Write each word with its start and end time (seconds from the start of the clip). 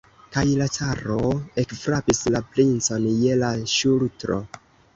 Kaj 0.35 0.43
la 0.61 0.67
caro 0.77 1.27
ekfrapis 1.65 2.23
la 2.37 2.43
princon 2.55 3.07
je 3.27 3.39
la 3.45 3.53
ŝultro. 3.77 4.43